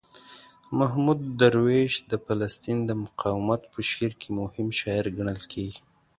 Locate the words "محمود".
0.79-1.19